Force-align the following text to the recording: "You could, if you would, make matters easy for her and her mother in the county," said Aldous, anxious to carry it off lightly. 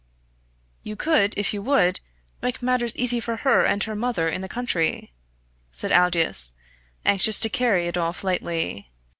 "You 0.81 0.95
could, 0.95 1.35
if 1.37 1.53
you 1.53 1.61
would, 1.61 1.99
make 2.41 2.63
matters 2.63 2.95
easy 2.95 3.19
for 3.19 3.35
her 3.35 3.63
and 3.63 3.83
her 3.83 3.95
mother 3.95 4.27
in 4.27 4.41
the 4.41 4.49
county," 4.49 5.13
said 5.71 5.91
Aldous, 5.91 6.53
anxious 7.05 7.39
to 7.41 7.49
carry 7.49 7.85
it 7.87 7.99
off 7.99 8.23
lightly. 8.23 8.89